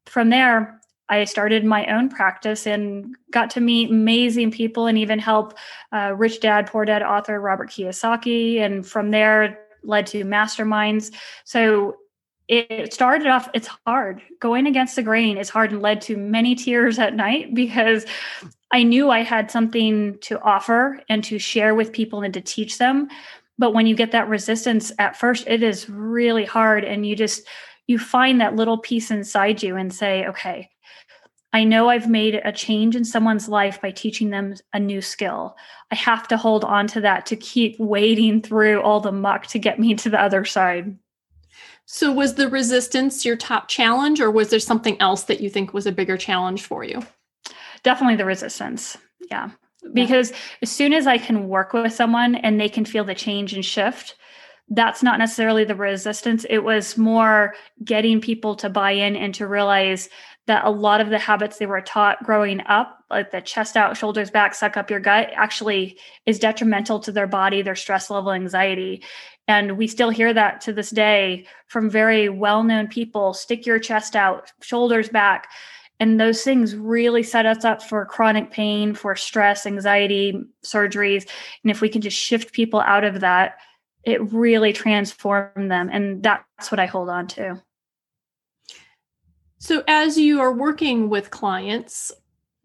from 0.08 0.30
there, 0.30 0.77
I 1.10 1.24
started 1.24 1.64
my 1.64 1.86
own 1.88 2.10
practice 2.10 2.68
and 2.68 3.16
got 3.32 3.50
to 3.52 3.62
meet 3.62 3.90
amazing 3.90 4.52
people 4.52 4.88
and 4.88 4.98
even 4.98 5.20
help 5.20 5.58
uh, 5.92 6.14
Rich 6.16 6.42
Dad 6.42 6.68
Poor 6.68 6.86
Dad 6.86 7.02
author 7.02 7.40
Robert 7.40 7.70
Kiyosaki. 7.70 8.60
And 8.60 8.86
from 8.86 9.12
there, 9.12 9.60
led 9.84 10.08
to 10.08 10.24
masterminds. 10.24 11.14
So 11.46 11.98
it 12.48 12.94
started 12.94 13.28
off, 13.28 13.50
it's 13.54 13.70
hard. 13.86 14.22
Going 14.40 14.68
against 14.68 14.96
the 14.96 15.04
grain 15.04 15.38
is 15.38 15.50
hard 15.50 15.72
and 15.72 15.82
led 15.82 16.02
to 16.02 16.16
many 16.16 16.56
tears 16.56 16.98
at 17.00 17.16
night 17.16 17.54
because 17.54 18.06
I 18.72 18.84
knew 18.84 19.10
I 19.10 19.24
had 19.24 19.52
something 19.52 20.18
to 20.22 20.40
offer 20.42 21.02
and 21.10 21.24
to 21.26 21.40
share 21.40 21.76
with 21.76 21.92
people 21.92 22.22
and 22.22 22.34
to 22.34 22.42
teach 22.42 22.78
them. 22.78 23.10
But 23.58 23.74
when 23.74 23.88
you 23.88 23.96
get 23.96 24.12
that 24.12 24.30
resistance 24.30 24.92
at 25.00 25.18
first, 25.18 25.48
it 25.48 25.64
is 25.64 25.90
really 25.90 26.46
hard. 26.46 26.84
And 26.84 27.06
you 27.06 27.16
just, 27.16 27.46
you 27.88 27.98
find 27.98 28.40
that 28.40 28.56
little 28.56 28.78
piece 28.78 29.10
inside 29.12 29.64
you 29.64 29.76
and 29.76 29.94
say, 29.94 30.28
okay, 30.28 30.70
I 31.58 31.64
know 31.64 31.90
I've 31.90 32.08
made 32.08 32.40
a 32.46 32.52
change 32.52 32.96
in 32.96 33.04
someone's 33.04 33.50
life 33.50 33.82
by 33.82 33.90
teaching 33.90 34.30
them 34.30 34.54
a 34.74 34.80
new 34.80 35.02
skill. 35.02 35.58
I 35.90 35.96
have 35.96 36.28
to 36.28 36.38
hold 36.38 36.64
on 36.64 36.86
to 36.90 37.02
that 37.02 37.26
to 37.26 37.36
keep 37.36 37.80
wading 37.80 38.44
through 38.44 38.80
all 38.84 39.00
the 39.00 39.12
muck 39.12 39.48
to 39.48 39.58
get 39.58 39.80
me 39.80 39.96
to 39.96 40.08
the 40.08 40.22
other 40.22 40.46
side. 40.46 40.96
So, 41.88 42.14
was 42.14 42.36
the 42.36 42.48
resistance 42.48 43.26
your 43.26 43.36
top 43.36 43.70
challenge, 43.70 44.22
or 44.22 44.30
was 44.30 44.52
there 44.52 44.60
something 44.60 45.02
else 45.02 45.24
that 45.24 45.42
you 45.42 45.50
think 45.50 45.74
was 45.74 45.88
a 45.88 45.92
bigger 45.92 46.16
challenge 46.16 46.62
for 46.62 46.84
you? 46.84 47.02
Definitely 47.82 48.18
the 48.18 48.26
resistance. 48.26 48.96
Yeah. 49.32 49.50
Because 49.94 50.30
yeah. 50.30 50.38
as 50.62 50.72
soon 50.72 50.94
as 50.94 51.08
I 51.08 51.18
can 51.18 51.48
work 51.48 51.74
with 51.74 51.92
someone 51.92 52.36
and 52.36 52.62
they 52.62 52.70
can 52.70 52.86
feel 52.86 53.04
the 53.04 53.16
change 53.16 53.56
and 53.56 53.66
shift, 53.66 54.14
that's 54.70 55.02
not 55.02 55.18
necessarily 55.18 55.64
the 55.64 55.76
resistance. 55.76 56.46
It 56.50 56.60
was 56.60 57.00
more 57.00 57.56
getting 57.84 58.22
people 58.22 58.56
to 58.58 58.70
buy 58.70 58.92
in 58.92 59.16
and 59.16 59.34
to 59.36 59.48
realize 59.48 60.08
that 60.48 60.66
a 60.66 60.70
lot 60.70 61.02
of 61.02 61.10
the 61.10 61.20
habits 61.20 61.58
they 61.58 61.66
were 61.66 61.82
taught 61.82 62.24
growing 62.24 62.62
up, 62.68 63.04
like 63.10 63.32
the 63.32 63.42
chest 63.42 63.78
out, 63.78 63.98
shoulders 63.98 64.32
back, 64.32 64.56
suck 64.56 64.78
up 64.78 64.90
your 64.90 65.00
gut, 65.00 65.30
actually 65.36 66.00
is 66.26 66.40
detrimental 66.40 67.00
to 67.02 67.12
their 67.12 67.28
body, 67.28 67.62
their 67.62 67.76
stress 67.76 68.10
level, 68.10 68.32
anxiety. 68.32 69.04
And 69.48 69.78
we 69.78 69.88
still 69.88 70.10
hear 70.10 70.34
that 70.34 70.62
to 70.62 70.74
this 70.74 70.90
day 70.90 71.46
from 71.68 71.90
very 71.90 72.30
well 72.30 72.64
known 72.64 72.88
people 72.88 73.34
stick 73.34 73.66
your 73.66 73.80
chest 73.80 74.16
out, 74.16 74.52
shoulders 74.62 75.10
back. 75.10 75.48
And 76.00 76.20
those 76.20 76.44
things 76.44 76.76
really 76.76 77.24
set 77.24 77.46
us 77.46 77.66
up 77.66 77.82
for 77.82 78.06
chronic 78.06 78.52
pain, 78.52 78.94
for 78.94 79.16
stress, 79.16 79.66
anxiety, 79.66 80.40
surgeries. 80.64 81.28
And 81.64 81.72
if 81.72 81.82
we 81.82 81.90
can 81.90 82.02
just 82.02 82.18
shift 82.18 82.54
people 82.54 82.82
out 82.82 83.04
of 83.04 83.22
that, 83.22 83.58
it 84.04 84.32
really 84.32 84.74
transformed 84.74 85.72
them. 85.72 85.90
And 85.92 86.24
that's 86.24 86.72
what 86.72 86.80
I 86.80 86.86
hold 86.86 87.10
on 87.10 87.28
to. 87.28 87.62
So, 89.60 89.84
as 89.88 90.18
you 90.18 90.40
are 90.40 90.54
working 90.54 91.10
with 91.10 91.32
clients, 91.32 92.12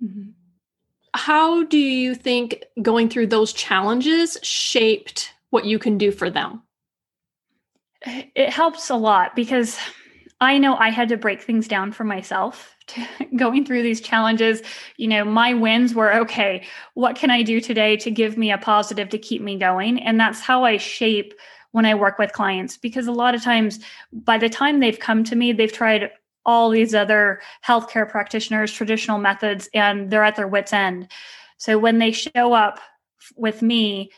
mm-hmm. 0.02 0.30
how 1.14 1.64
do 1.64 1.78
you 1.78 2.14
think 2.14 2.64
going 2.82 3.08
through 3.08 3.28
those 3.28 3.52
challenges 3.52 4.36
shaped 4.42 5.32
what 5.50 5.64
you 5.64 5.78
can 5.78 5.96
do 5.96 6.12
for 6.12 6.28
them? 6.28 6.62
It 8.04 8.50
helps 8.50 8.90
a 8.90 8.96
lot 8.96 9.34
because 9.36 9.78
I 10.40 10.58
know 10.58 10.74
I 10.74 10.90
had 10.90 11.08
to 11.10 11.16
break 11.16 11.40
things 11.40 11.68
down 11.68 11.92
for 11.92 12.04
myself 12.04 12.74
to, 12.88 13.06
going 13.36 13.64
through 13.64 13.82
these 13.82 14.00
challenges. 14.00 14.60
You 14.96 15.08
know, 15.08 15.24
my 15.24 15.54
wins 15.54 15.94
were 15.94 16.12
okay, 16.14 16.66
what 16.94 17.16
can 17.16 17.30
I 17.30 17.42
do 17.42 17.60
today 17.60 17.96
to 17.98 18.10
give 18.10 18.36
me 18.36 18.50
a 18.50 18.58
positive 18.58 19.08
to 19.10 19.18
keep 19.18 19.40
me 19.40 19.56
going? 19.56 20.02
And 20.02 20.20
that's 20.20 20.40
how 20.40 20.64
I 20.64 20.76
shape 20.76 21.32
when 21.70 21.86
I 21.86 21.94
work 21.94 22.18
with 22.18 22.32
clients 22.32 22.76
because 22.76 23.06
a 23.06 23.12
lot 23.12 23.34
of 23.34 23.42
times 23.42 23.80
by 24.12 24.36
the 24.36 24.50
time 24.50 24.80
they've 24.80 24.98
come 24.98 25.24
to 25.24 25.36
me, 25.36 25.52
they've 25.52 25.72
tried 25.72 26.10
all 26.44 26.70
these 26.70 26.94
other 26.94 27.40
healthcare 27.66 28.08
practitioners, 28.08 28.72
traditional 28.72 29.18
methods, 29.18 29.68
and 29.74 30.10
they're 30.10 30.24
at 30.24 30.36
their 30.36 30.48
wits' 30.48 30.72
end. 30.72 31.08
So 31.58 31.78
when 31.78 31.98
they 31.98 32.12
show 32.12 32.52
up 32.52 32.80
with 33.36 33.62
me, 33.62 34.10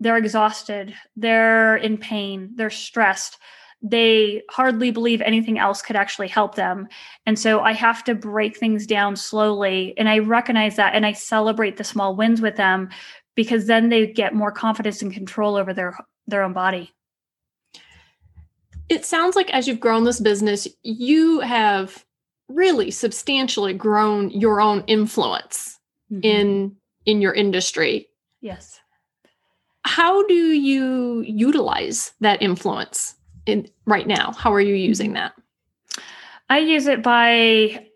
they're 0.00 0.16
exhausted, 0.16 0.94
they're 1.16 1.76
in 1.76 1.96
pain, 1.96 2.50
they're 2.56 2.70
stressed. 2.70 3.38
They 3.84 4.42
hardly 4.50 4.92
believe 4.92 5.20
anything 5.22 5.58
else 5.58 5.82
could 5.82 5.96
actually 5.96 6.28
help 6.28 6.54
them. 6.54 6.86
And 7.26 7.36
so 7.36 7.60
I 7.60 7.72
have 7.72 8.04
to 8.04 8.14
break 8.14 8.56
things 8.56 8.86
down 8.86 9.16
slowly. 9.16 9.94
And 9.96 10.08
I 10.08 10.18
recognize 10.18 10.76
that 10.76 10.94
and 10.94 11.04
I 11.04 11.12
celebrate 11.12 11.76
the 11.78 11.84
small 11.84 12.14
wins 12.14 12.40
with 12.40 12.56
them 12.56 12.90
because 13.34 13.66
then 13.66 13.88
they 13.88 14.06
get 14.06 14.34
more 14.34 14.52
confidence 14.52 15.02
and 15.02 15.12
control 15.12 15.56
over 15.56 15.74
their, 15.74 15.96
their 16.28 16.44
own 16.44 16.52
body 16.52 16.92
it 18.88 19.04
sounds 19.04 19.36
like 19.36 19.50
as 19.54 19.66
you've 19.66 19.80
grown 19.80 20.04
this 20.04 20.20
business, 20.20 20.68
you 20.82 21.40
have 21.40 22.04
really 22.48 22.90
substantially 22.90 23.72
grown 23.72 24.30
your 24.30 24.60
own 24.60 24.84
influence 24.86 25.78
mm-hmm. 26.12 26.20
in 26.22 26.76
in 27.06 27.20
your 27.20 27.32
industry. 27.32 28.08
Yes. 28.40 28.80
how 29.84 30.26
do 30.26 30.34
you 30.34 31.22
utilize 31.22 32.12
that 32.20 32.42
influence 32.42 33.16
in 33.46 33.68
right 33.86 34.06
now? 34.06 34.32
How 34.32 34.52
are 34.52 34.60
you 34.60 34.74
using 34.74 35.12
mm-hmm. 35.14 35.14
that? 35.14 36.02
I 36.50 36.58
use 36.58 36.86
it 36.86 37.02
by 37.02 37.86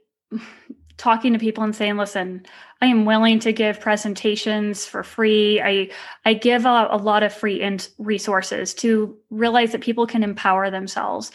talking 0.97 1.33
to 1.33 1.39
people 1.39 1.63
and 1.63 1.77
saying, 1.77 1.97
listen, 1.97 2.47
I 2.81 2.87
am 2.87 3.05
willing 3.05 3.39
to 3.41 3.53
give 3.53 3.81
presentations 3.81 4.85
for 4.87 5.03
free. 5.03 5.61
I 5.61 5.91
I 6.25 6.35
give 6.35 6.67
out 6.67 6.93
a 6.93 7.03
lot 7.03 7.23
of 7.23 7.33
free 7.33 7.61
in- 7.61 7.81
resources 7.99 8.75
to 8.75 9.17
realize 9.31 9.73
that 9.73 9.81
people 9.81 10.07
can 10.07 10.23
empower 10.23 10.71
themselves 10.71 11.33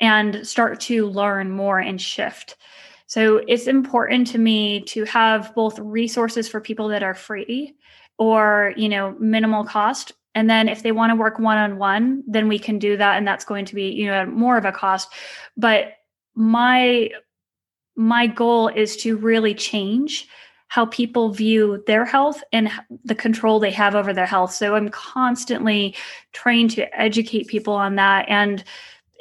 and 0.00 0.46
start 0.46 0.80
to 0.80 1.06
learn 1.06 1.50
more 1.50 1.78
and 1.78 2.00
shift. 2.00 2.56
So 3.06 3.42
it's 3.48 3.66
important 3.66 4.26
to 4.28 4.38
me 4.38 4.82
to 4.82 5.04
have 5.04 5.54
both 5.54 5.78
resources 5.78 6.48
for 6.48 6.60
people 6.60 6.88
that 6.88 7.02
are 7.02 7.14
free 7.14 7.74
or, 8.18 8.74
you 8.76 8.88
know, 8.88 9.16
minimal 9.18 9.64
cost 9.64 10.12
and 10.34 10.48
then 10.48 10.68
if 10.68 10.84
they 10.84 10.92
want 10.92 11.10
to 11.10 11.16
work 11.16 11.40
one 11.40 11.58
on 11.58 11.78
one, 11.78 12.22
then 12.28 12.46
we 12.46 12.60
can 12.60 12.78
do 12.78 12.96
that 12.96 13.16
and 13.16 13.26
that's 13.26 13.44
going 13.44 13.64
to 13.64 13.74
be, 13.74 13.90
you 13.90 14.06
know, 14.06 14.24
more 14.26 14.56
of 14.56 14.64
a 14.64 14.70
cost. 14.70 15.12
But 15.56 15.94
my 16.34 17.10
my 17.96 18.28
goal 18.28 18.68
is 18.68 18.96
to 18.98 19.16
really 19.16 19.54
change 19.54 20.28
how 20.68 20.86
people 20.86 21.30
view 21.32 21.82
their 21.86 22.04
health 22.04 22.42
and 22.52 22.70
the 23.04 23.14
control 23.14 23.58
they 23.58 23.70
have 23.70 23.94
over 23.94 24.12
their 24.12 24.26
health. 24.26 24.52
So 24.52 24.76
I'm 24.76 24.90
constantly 24.90 25.94
trying 26.32 26.68
to 26.68 27.00
educate 27.00 27.48
people 27.48 27.74
on 27.74 27.96
that. 27.96 28.26
And 28.28 28.62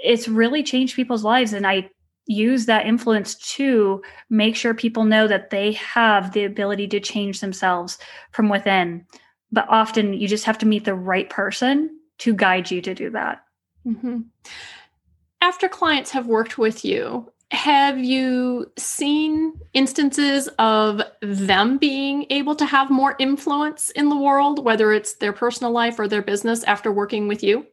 it's 0.03 0.27
really 0.27 0.61
changed 0.61 0.95
people's 0.95 1.23
lives. 1.23 1.53
And 1.53 1.65
I 1.65 1.89
use 2.25 2.65
that 2.65 2.85
influence 2.85 3.35
to 3.35 4.01
make 4.29 4.55
sure 4.55 4.73
people 4.73 5.05
know 5.05 5.27
that 5.27 5.49
they 5.49 5.71
have 5.73 6.33
the 6.33 6.43
ability 6.43 6.87
to 6.89 6.99
change 6.99 7.39
themselves 7.39 7.97
from 8.31 8.49
within. 8.49 9.05
But 9.51 9.67
often 9.69 10.13
you 10.13 10.27
just 10.27 10.43
have 10.43 10.57
to 10.59 10.65
meet 10.65 10.83
the 10.83 10.93
right 10.93 11.29
person 11.29 11.97
to 12.19 12.33
guide 12.33 12.69
you 12.69 12.81
to 12.81 12.93
do 12.93 13.09
that. 13.11 13.43
Mm-hmm. 13.85 14.19
After 15.39 15.69
clients 15.69 16.11
have 16.11 16.27
worked 16.27 16.57
with 16.57 16.83
you, 16.83 17.31
have 17.51 17.97
you 17.97 18.69
seen 18.77 19.53
instances 19.73 20.49
of 20.59 21.01
them 21.21 21.77
being 21.77 22.25
able 22.29 22.55
to 22.55 22.65
have 22.65 22.89
more 22.89 23.15
influence 23.19 23.89
in 23.91 24.09
the 24.09 24.17
world, 24.17 24.63
whether 24.63 24.91
it's 24.91 25.13
their 25.15 25.31
personal 25.31 25.71
life 25.71 25.97
or 25.97 26.07
their 26.07 26.21
business 26.21 26.63
after 26.65 26.91
working 26.91 27.27
with 27.27 27.43
you? 27.43 27.65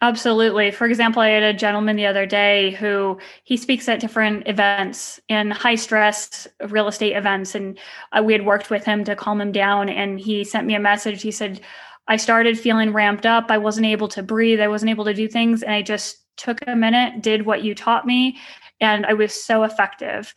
Absolutely. 0.00 0.72
For 0.72 0.84
example, 0.84 1.22
I 1.22 1.28
had 1.28 1.44
a 1.44 1.54
gentleman 1.54 1.94
the 1.94 2.06
other 2.06 2.26
day 2.26 2.72
who 2.72 3.18
he 3.44 3.56
speaks 3.56 3.88
at 3.88 4.00
different 4.00 4.48
events 4.48 5.20
and 5.28 5.52
high 5.52 5.76
stress 5.76 6.48
real 6.68 6.88
estate 6.88 7.16
events. 7.16 7.54
And 7.54 7.78
we 8.24 8.32
had 8.32 8.44
worked 8.44 8.68
with 8.68 8.84
him 8.84 9.04
to 9.04 9.14
calm 9.14 9.40
him 9.40 9.52
down. 9.52 9.88
And 9.88 10.18
he 10.18 10.42
sent 10.42 10.66
me 10.66 10.74
a 10.74 10.80
message. 10.80 11.22
He 11.22 11.30
said, 11.30 11.60
I 12.08 12.16
started 12.16 12.58
feeling 12.58 12.92
ramped 12.92 13.26
up. 13.26 13.46
I 13.48 13.58
wasn't 13.58 13.86
able 13.86 14.08
to 14.08 14.24
breathe. 14.24 14.60
I 14.60 14.66
wasn't 14.66 14.90
able 14.90 15.04
to 15.04 15.14
do 15.14 15.28
things. 15.28 15.62
And 15.62 15.72
I 15.72 15.82
just 15.82 16.18
took 16.36 16.58
a 16.66 16.74
minute, 16.74 17.22
did 17.22 17.46
what 17.46 17.62
you 17.62 17.72
taught 17.72 18.04
me, 18.04 18.38
and 18.82 19.06
I 19.06 19.14
was 19.14 19.32
so 19.32 19.62
effective. 19.62 20.34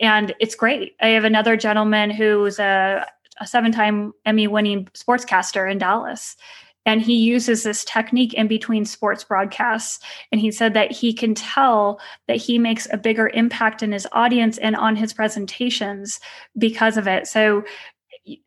And 0.00 0.34
it's 0.40 0.56
great. 0.56 0.96
I 1.00 1.08
have 1.08 1.24
another 1.24 1.56
gentleman 1.56 2.10
who's 2.10 2.58
a, 2.58 3.06
a 3.40 3.46
seven 3.46 3.70
time 3.70 4.12
Emmy 4.24 4.48
winning 4.48 4.86
sportscaster 4.94 5.70
in 5.70 5.78
Dallas. 5.78 6.36
And 6.84 7.00
he 7.00 7.14
uses 7.14 7.62
this 7.62 7.84
technique 7.84 8.34
in 8.34 8.48
between 8.48 8.84
sports 8.84 9.22
broadcasts. 9.22 10.00
And 10.32 10.40
he 10.40 10.50
said 10.50 10.74
that 10.74 10.90
he 10.90 11.12
can 11.12 11.32
tell 11.32 12.00
that 12.26 12.38
he 12.38 12.58
makes 12.58 12.88
a 12.90 12.96
bigger 12.96 13.28
impact 13.34 13.84
in 13.84 13.92
his 13.92 14.08
audience 14.10 14.58
and 14.58 14.74
on 14.74 14.96
his 14.96 15.12
presentations 15.12 16.18
because 16.58 16.96
of 16.96 17.06
it. 17.06 17.28
So 17.28 17.62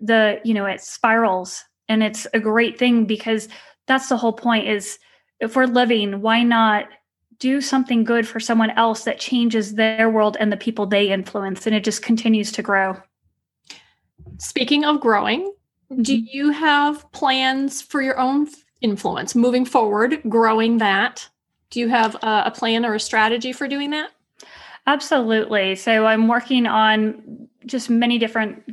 the, 0.01 0.41
you 0.43 0.53
know, 0.53 0.65
it 0.65 0.81
spirals 0.81 1.63
and 1.87 2.03
it's 2.03 2.27
a 2.33 2.39
great 2.39 2.77
thing 2.77 3.05
because 3.05 3.47
that's 3.87 4.09
the 4.09 4.17
whole 4.17 4.33
point 4.33 4.67
is 4.67 4.99
if 5.39 5.55
we're 5.55 5.65
living, 5.65 6.21
why 6.21 6.43
not 6.43 6.87
do 7.39 7.61
something 7.61 8.03
good 8.03 8.27
for 8.27 8.39
someone 8.39 8.71
else 8.71 9.03
that 9.03 9.19
changes 9.19 9.75
their 9.75 10.09
world 10.09 10.37
and 10.39 10.51
the 10.51 10.57
people 10.57 10.85
they 10.85 11.11
influence 11.11 11.65
and 11.65 11.75
it 11.75 11.83
just 11.83 12.01
continues 12.01 12.51
to 12.53 12.61
grow. 12.61 12.97
Speaking 14.37 14.85
of 14.85 14.99
growing 14.99 15.51
do 16.01 16.17
mm-hmm. 16.17 16.25
you 16.31 16.49
have 16.49 17.09
plans 17.11 17.81
for 17.81 18.01
your 18.01 18.19
own 18.19 18.47
influence 18.81 19.35
moving 19.35 19.65
forward 19.65 20.21
growing 20.27 20.79
that? 20.79 21.27
Do 21.69 21.79
you 21.79 21.89
have 21.89 22.15
a, 22.15 22.43
a 22.47 22.51
plan 22.51 22.85
or 22.85 22.95
a 22.95 22.99
strategy 22.99 23.51
for 23.53 23.67
doing 23.67 23.91
that? 23.91 24.11
Absolutely. 24.87 25.75
So 25.75 26.05
i'm 26.05 26.27
working 26.27 26.65
on 26.65 27.47
just 27.65 27.89
many 27.89 28.17
different 28.17 28.63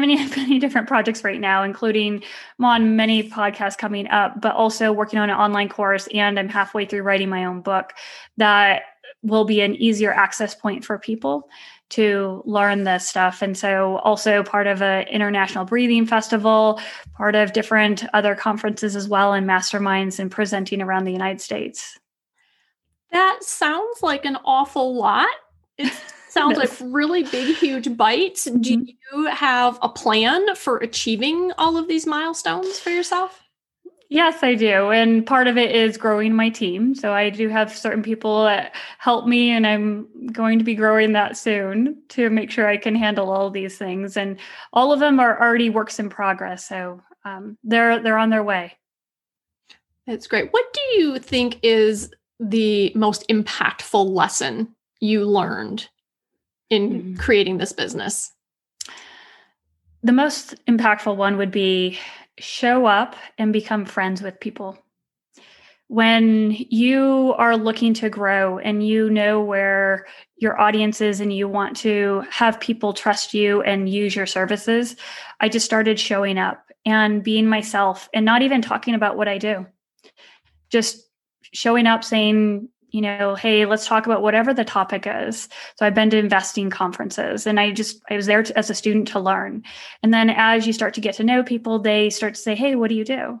many 0.00 0.16
have 0.16 0.36
many 0.36 0.58
different 0.64 0.88
projects 0.88 1.24
right 1.24 1.40
now 1.40 1.62
including 1.62 2.22
i'm 2.58 2.64
on 2.64 2.96
many 2.96 3.28
podcasts 3.28 3.76
coming 3.76 4.08
up 4.08 4.40
but 4.40 4.54
also 4.54 4.92
working 4.92 5.18
on 5.18 5.30
an 5.30 5.36
online 5.36 5.68
course 5.68 6.08
and 6.14 6.38
i'm 6.38 6.48
halfway 6.48 6.84
through 6.84 7.02
writing 7.02 7.28
my 7.28 7.44
own 7.44 7.60
book 7.60 7.92
that 8.36 8.82
will 9.22 9.44
be 9.44 9.60
an 9.60 9.74
easier 9.76 10.12
access 10.12 10.54
point 10.54 10.84
for 10.84 10.98
people 10.98 11.48
to 11.90 12.42
learn 12.44 12.84
this 12.84 13.08
stuff. 13.08 13.40
And 13.40 13.56
so 13.56 13.96
also 13.98 14.42
part 14.42 14.66
of 14.66 14.82
an 14.82 15.06
international 15.08 15.64
breathing 15.64 16.06
festival 16.06 16.80
part 17.14 17.34
of 17.34 17.52
different 17.52 18.04
other 18.12 18.34
conferences 18.34 18.94
as 18.94 19.08
well 19.08 19.32
and 19.32 19.48
masterminds 19.48 20.18
and 20.18 20.30
presenting 20.30 20.82
around 20.82 21.04
the 21.04 21.12
united 21.12 21.40
states. 21.40 21.98
That 23.10 23.42
sounds 23.42 24.02
like 24.02 24.26
an 24.26 24.36
awful 24.44 24.94
lot. 24.94 25.28
It's 25.78 26.12
sounds 26.28 26.58
like 26.58 26.70
really 26.80 27.24
big, 27.24 27.56
huge 27.56 27.96
bites. 27.96 28.46
Mm-hmm. 28.46 28.60
Do 28.60 28.86
you 29.12 29.26
have 29.26 29.78
a 29.82 29.88
plan 29.88 30.54
for 30.54 30.78
achieving 30.78 31.52
all 31.58 31.76
of 31.76 31.88
these 31.88 32.06
milestones 32.06 32.78
for 32.78 32.90
yourself? 32.90 33.42
Yes, 34.10 34.42
I 34.42 34.54
do. 34.54 34.90
And 34.90 35.26
part 35.26 35.48
of 35.48 35.58
it 35.58 35.74
is 35.74 35.98
growing 35.98 36.32
my 36.32 36.48
team. 36.48 36.94
So 36.94 37.12
I 37.12 37.28
do 37.28 37.48
have 37.50 37.76
certain 37.76 38.02
people 38.02 38.44
that 38.44 38.74
help 38.98 39.26
me, 39.26 39.50
and 39.50 39.66
I'm 39.66 40.08
going 40.32 40.58
to 40.58 40.64
be 40.64 40.74
growing 40.74 41.12
that 41.12 41.36
soon 41.36 42.02
to 42.10 42.30
make 42.30 42.50
sure 42.50 42.66
I 42.66 42.78
can 42.78 42.94
handle 42.94 43.30
all 43.30 43.50
these 43.50 43.76
things. 43.76 44.16
And 44.16 44.38
all 44.72 44.92
of 44.92 45.00
them 45.00 45.20
are 45.20 45.38
already 45.38 45.68
works 45.68 45.98
in 45.98 46.08
progress. 46.08 46.66
So 46.66 47.02
um, 47.26 47.58
they're 47.62 48.02
they're 48.02 48.16
on 48.16 48.30
their 48.30 48.42
way. 48.42 48.78
That's 50.06 50.26
great. 50.26 50.54
What 50.54 50.64
do 50.72 50.80
you 50.98 51.18
think 51.18 51.58
is 51.62 52.10
the 52.40 52.90
most 52.94 53.28
impactful 53.28 54.08
lesson 54.08 54.74
you 55.00 55.26
learned 55.26 55.86
in 56.70 56.90
mm-hmm. 56.90 57.16
creating 57.16 57.58
this 57.58 57.72
business? 57.72 58.32
The 60.02 60.12
most 60.12 60.54
impactful 60.66 61.16
one 61.16 61.36
would 61.36 61.50
be 61.50 61.98
show 62.38 62.86
up 62.86 63.16
and 63.36 63.52
become 63.52 63.84
friends 63.84 64.22
with 64.22 64.40
people. 64.40 64.78
When 65.88 66.54
you 66.68 67.34
are 67.38 67.56
looking 67.56 67.94
to 67.94 68.10
grow 68.10 68.58
and 68.58 68.86
you 68.86 69.08
know 69.08 69.42
where 69.42 70.06
your 70.36 70.60
audience 70.60 71.00
is 71.00 71.20
and 71.20 71.32
you 71.32 71.48
want 71.48 71.76
to 71.78 72.24
have 72.30 72.60
people 72.60 72.92
trust 72.92 73.32
you 73.32 73.62
and 73.62 73.88
use 73.88 74.14
your 74.14 74.26
services, 74.26 74.96
I 75.40 75.48
just 75.48 75.64
started 75.64 75.98
showing 75.98 76.38
up 76.38 76.62
and 76.84 77.22
being 77.22 77.46
myself 77.46 78.08
and 78.12 78.24
not 78.24 78.42
even 78.42 78.62
talking 78.62 78.94
about 78.94 79.16
what 79.16 79.28
I 79.28 79.38
do. 79.38 79.66
Just 80.68 81.08
showing 81.52 81.86
up 81.86 82.04
saying, 82.04 82.68
you 82.90 83.00
know, 83.00 83.34
hey, 83.34 83.66
let's 83.66 83.86
talk 83.86 84.06
about 84.06 84.22
whatever 84.22 84.54
the 84.54 84.64
topic 84.64 85.06
is. 85.06 85.48
So 85.76 85.86
I've 85.86 85.94
been 85.94 86.10
to 86.10 86.18
investing 86.18 86.70
conferences 86.70 87.46
and 87.46 87.60
I 87.60 87.72
just, 87.72 88.00
I 88.10 88.16
was 88.16 88.26
there 88.26 88.42
to, 88.42 88.58
as 88.58 88.70
a 88.70 88.74
student 88.74 89.08
to 89.08 89.20
learn. 89.20 89.62
And 90.02 90.12
then 90.12 90.30
as 90.30 90.66
you 90.66 90.72
start 90.72 90.94
to 90.94 91.00
get 91.00 91.14
to 91.16 91.24
know 91.24 91.42
people, 91.42 91.78
they 91.78 92.10
start 92.10 92.34
to 92.34 92.40
say, 92.40 92.54
hey, 92.54 92.74
what 92.74 92.88
do 92.88 92.94
you 92.94 93.04
do? 93.04 93.40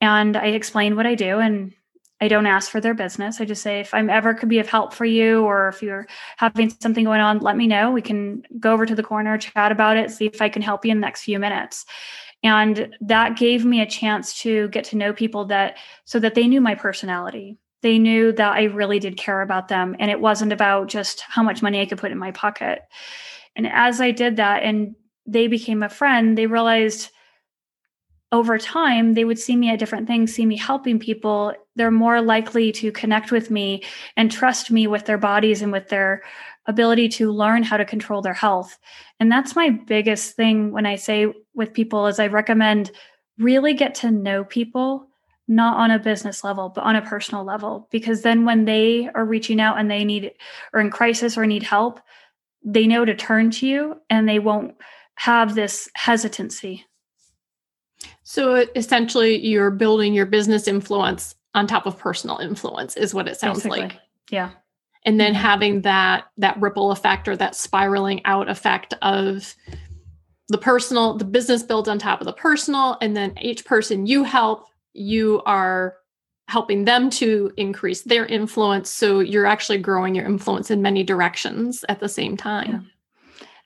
And 0.00 0.36
I 0.36 0.46
explain 0.46 0.96
what 0.96 1.06
I 1.06 1.14
do 1.14 1.38
and 1.38 1.72
I 2.20 2.28
don't 2.28 2.46
ask 2.46 2.70
for 2.70 2.80
their 2.80 2.94
business. 2.94 3.40
I 3.40 3.44
just 3.44 3.62
say, 3.62 3.80
if 3.80 3.92
I'm 3.92 4.08
ever 4.08 4.34
could 4.34 4.48
be 4.48 4.58
of 4.58 4.68
help 4.68 4.94
for 4.94 5.04
you 5.04 5.44
or 5.44 5.68
if 5.68 5.82
you're 5.82 6.06
having 6.36 6.70
something 6.80 7.04
going 7.04 7.20
on, 7.20 7.40
let 7.40 7.56
me 7.56 7.66
know. 7.66 7.90
We 7.90 8.02
can 8.02 8.42
go 8.58 8.72
over 8.72 8.86
to 8.86 8.94
the 8.94 9.02
corner, 9.02 9.36
chat 9.36 9.72
about 9.72 9.96
it, 9.96 10.10
see 10.10 10.26
if 10.26 10.40
I 10.40 10.48
can 10.48 10.62
help 10.62 10.84
you 10.84 10.92
in 10.92 10.98
the 10.98 11.06
next 11.06 11.22
few 11.22 11.38
minutes. 11.38 11.84
And 12.42 12.94
that 13.00 13.36
gave 13.36 13.64
me 13.64 13.80
a 13.80 13.86
chance 13.86 14.38
to 14.42 14.68
get 14.68 14.84
to 14.86 14.96
know 14.96 15.12
people 15.12 15.46
that 15.46 15.76
so 16.04 16.18
that 16.20 16.34
they 16.34 16.46
knew 16.46 16.60
my 16.60 16.74
personality 16.74 17.58
they 17.84 17.98
knew 17.98 18.32
that 18.32 18.54
I 18.54 18.64
really 18.64 18.98
did 18.98 19.18
care 19.18 19.42
about 19.42 19.68
them. 19.68 19.94
And 19.98 20.10
it 20.10 20.18
wasn't 20.18 20.54
about 20.54 20.88
just 20.88 21.20
how 21.20 21.42
much 21.42 21.60
money 21.60 21.82
I 21.82 21.86
could 21.86 21.98
put 21.98 22.10
in 22.10 22.18
my 22.18 22.30
pocket. 22.30 22.80
And 23.56 23.66
as 23.66 24.00
I 24.00 24.10
did 24.10 24.36
that 24.36 24.62
and 24.62 24.94
they 25.26 25.48
became 25.48 25.82
a 25.82 25.90
friend, 25.90 26.36
they 26.36 26.46
realized 26.46 27.10
over 28.32 28.56
time 28.56 29.12
they 29.12 29.26
would 29.26 29.38
see 29.38 29.54
me 29.54 29.68
at 29.68 29.78
different 29.78 30.06
things, 30.06 30.32
see 30.32 30.46
me 30.46 30.56
helping 30.56 30.98
people. 30.98 31.52
They're 31.76 31.90
more 31.90 32.22
likely 32.22 32.72
to 32.72 32.90
connect 32.90 33.30
with 33.30 33.50
me 33.50 33.84
and 34.16 34.32
trust 34.32 34.70
me 34.70 34.86
with 34.86 35.04
their 35.04 35.18
bodies 35.18 35.60
and 35.60 35.70
with 35.70 35.90
their 35.90 36.22
ability 36.64 37.10
to 37.10 37.30
learn 37.30 37.62
how 37.62 37.76
to 37.76 37.84
control 37.84 38.22
their 38.22 38.32
health. 38.32 38.78
And 39.20 39.30
that's 39.30 39.54
my 39.54 39.68
biggest 39.68 40.36
thing 40.36 40.72
when 40.72 40.86
I 40.86 40.96
say 40.96 41.34
with 41.54 41.74
people 41.74 42.06
is 42.06 42.18
I 42.18 42.28
recommend 42.28 42.92
really 43.36 43.74
get 43.74 43.94
to 43.96 44.10
know 44.10 44.42
people 44.42 45.06
not 45.46 45.76
on 45.76 45.90
a 45.90 45.98
business 45.98 46.42
level, 46.42 46.70
but 46.70 46.84
on 46.84 46.96
a 46.96 47.02
personal 47.02 47.44
level. 47.44 47.88
Because 47.90 48.22
then 48.22 48.44
when 48.44 48.64
they 48.64 49.08
are 49.14 49.24
reaching 49.24 49.60
out 49.60 49.78
and 49.78 49.90
they 49.90 50.04
need 50.04 50.32
or 50.72 50.80
in 50.80 50.90
crisis 50.90 51.36
or 51.36 51.46
need 51.46 51.62
help, 51.62 52.00
they 52.64 52.86
know 52.86 53.04
to 53.04 53.14
turn 53.14 53.50
to 53.50 53.66
you 53.66 54.00
and 54.08 54.28
they 54.28 54.38
won't 54.38 54.74
have 55.16 55.54
this 55.54 55.88
hesitancy. 55.94 56.84
So 58.22 58.66
essentially, 58.74 59.38
you're 59.44 59.70
building 59.70 60.14
your 60.14 60.26
business 60.26 60.66
influence 60.66 61.34
on 61.54 61.66
top 61.66 61.86
of 61.86 61.98
personal 61.98 62.38
influence, 62.38 62.96
is 62.96 63.14
what 63.14 63.28
it 63.28 63.36
sounds 63.36 63.58
Basically. 63.58 63.80
like. 63.80 63.96
Yeah. 64.30 64.50
And 65.06 65.20
then 65.20 65.34
having 65.34 65.82
that 65.82 66.24
that 66.38 66.60
ripple 66.60 66.90
effect 66.90 67.28
or 67.28 67.36
that 67.36 67.54
spiraling 67.54 68.24
out 68.24 68.48
effect 68.48 68.94
of 69.02 69.54
the 70.48 70.58
personal, 70.58 71.16
the 71.16 71.24
business 71.24 71.62
builds 71.62 71.88
on 71.88 71.98
top 71.98 72.20
of 72.20 72.26
the 72.26 72.32
personal, 72.32 72.96
and 73.00 73.16
then 73.16 73.36
each 73.40 73.64
person 73.64 74.06
you 74.06 74.24
help, 74.24 74.66
you 74.94 75.42
are 75.44 75.96
helping 76.48 76.84
them 76.84 77.10
to 77.10 77.52
increase 77.56 78.02
their 78.02 78.26
influence. 78.26 78.90
So 78.90 79.20
you're 79.20 79.46
actually 79.46 79.78
growing 79.78 80.14
your 80.14 80.26
influence 80.26 80.70
in 80.70 80.82
many 80.82 81.02
directions 81.02 81.84
at 81.88 82.00
the 82.00 82.08
same 82.08 82.36
time. 82.36 82.70
Yeah. 82.70 82.80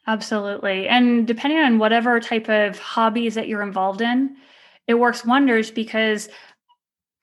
Absolutely. 0.07 0.89
And 0.89 1.27
depending 1.27 1.59
on 1.59 1.79
whatever 1.79 2.19
type 2.19 2.49
of 2.49 2.79
hobbies 2.79 3.35
that 3.35 3.47
you're 3.47 3.63
involved 3.63 4.01
in, 4.01 4.37
it 4.87 4.95
works 4.95 5.25
wonders 5.25 5.71
because 5.71 6.31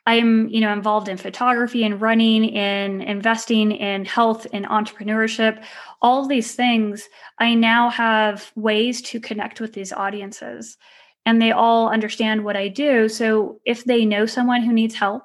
I'm, 0.06 0.48
you 0.50 0.62
know, 0.62 0.72
involved 0.72 1.10
in 1.10 1.18
photography 1.18 1.84
and 1.84 2.00
running, 2.00 2.46
in 2.46 3.02
investing 3.02 3.72
in 3.72 4.06
health 4.06 4.46
and 4.54 4.68
entrepreneurship, 4.68 5.64
all 6.00 6.22
of 6.22 6.30
these 6.30 6.54
things. 6.54 7.10
I 7.40 7.56
now 7.56 7.90
have 7.90 8.52
ways 8.56 9.02
to 9.04 9.20
connect 9.20 9.60
with 9.60 9.74
these 9.74 9.92
audiences 9.92 10.78
and 11.26 11.42
they 11.42 11.52
all 11.52 11.90
understand 11.90 12.44
what 12.44 12.56
I 12.56 12.68
do. 12.68 13.10
So 13.10 13.60
if 13.66 13.84
they 13.84 14.06
know 14.06 14.26
someone 14.26 14.62
who 14.62 14.74
needs 14.74 14.96
help, 14.96 15.24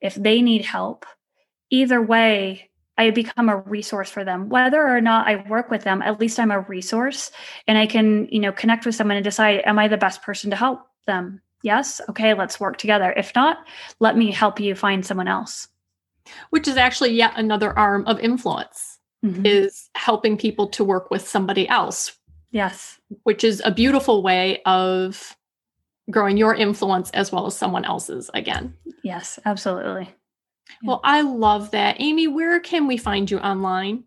if 0.00 0.14
they 0.14 0.42
need 0.42 0.64
help, 0.64 1.06
either 1.70 2.00
way, 2.00 2.70
I 2.98 3.10
become 3.10 3.48
a 3.48 3.56
resource 3.56 4.10
for 4.10 4.24
them. 4.24 4.48
Whether 4.48 4.86
or 4.86 5.00
not 5.00 5.26
I 5.26 5.48
work 5.48 5.70
with 5.70 5.84
them, 5.84 6.02
at 6.02 6.20
least 6.20 6.38
I'm 6.38 6.50
a 6.50 6.60
resource 6.60 7.30
and 7.66 7.78
I 7.78 7.86
can, 7.86 8.28
you 8.30 8.40
know, 8.40 8.52
connect 8.52 8.84
with 8.84 8.94
someone 8.94 9.16
and 9.16 9.24
decide, 9.24 9.62
am 9.64 9.78
I 9.78 9.88
the 9.88 9.96
best 9.96 10.22
person 10.22 10.50
to 10.50 10.56
help 10.56 10.80
them? 11.06 11.40
Yes. 11.62 12.00
Okay, 12.10 12.34
let's 12.34 12.60
work 12.60 12.76
together. 12.76 13.12
If 13.16 13.34
not, 13.34 13.58
let 14.00 14.16
me 14.16 14.30
help 14.30 14.60
you 14.60 14.74
find 14.74 15.06
someone 15.06 15.28
else. 15.28 15.68
Which 16.50 16.68
is 16.68 16.76
actually 16.76 17.12
yet 17.12 17.32
another 17.36 17.76
arm 17.78 18.06
of 18.06 18.20
influence 18.20 18.98
mm-hmm. 19.24 19.46
is 19.46 19.88
helping 19.94 20.36
people 20.36 20.68
to 20.68 20.84
work 20.84 21.10
with 21.10 21.26
somebody 21.26 21.68
else. 21.68 22.12
Yes. 22.52 23.00
Which 23.24 23.42
is 23.42 23.60
a 23.64 23.72
beautiful 23.72 24.22
way 24.22 24.62
of 24.64 25.36
growing 26.10 26.36
your 26.36 26.54
influence 26.54 27.10
as 27.10 27.32
well 27.32 27.46
as 27.46 27.56
someone 27.56 27.84
else's 27.84 28.30
again. 28.34 28.74
Yes, 29.02 29.38
absolutely. 29.44 30.08
Well, 30.84 31.00
I 31.04 31.22
love 31.22 31.70
that. 31.72 31.96
Amy, 31.98 32.28
where 32.28 32.60
can 32.60 32.86
we 32.86 32.96
find 32.96 33.30
you 33.30 33.38
online? 33.38 34.04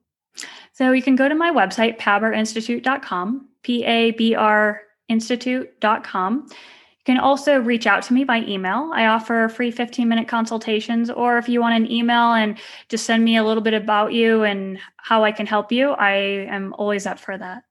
So 0.73 0.91
you 0.91 1.01
can 1.01 1.15
go 1.15 1.27
to 1.29 1.35
my 1.35 1.51
website, 1.51 1.97
pabrinstitute.com, 1.99 3.49
P 3.63 3.83
A 3.85 4.11
B 4.11 4.35
R 4.35 4.81
institute.com. 5.07 6.47
You 6.49 7.13
can 7.13 7.19
also 7.19 7.59
reach 7.59 7.87
out 7.87 8.03
to 8.03 8.13
me 8.13 8.23
by 8.23 8.39
email. 8.39 8.91
I 8.93 9.05
offer 9.05 9.47
free 9.47 9.71
15 9.71 10.07
minute 10.07 10.27
consultations, 10.27 11.09
or 11.09 11.37
if 11.37 11.47
you 11.47 11.61
want 11.61 11.75
an 11.75 11.91
email 11.91 12.33
and 12.33 12.57
just 12.89 13.05
send 13.05 13.23
me 13.23 13.37
a 13.37 13.43
little 13.43 13.63
bit 13.63 13.73
about 13.73 14.13
you 14.13 14.43
and 14.43 14.79
how 14.97 15.23
I 15.23 15.31
can 15.31 15.45
help 15.45 15.71
you, 15.71 15.91
I 15.91 16.13
am 16.13 16.73
always 16.73 17.05
up 17.05 17.19
for 17.19 17.37
that. 17.37 17.63